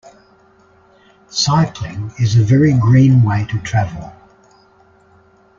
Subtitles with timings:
[1.29, 4.11] Cycling is a very green way to travel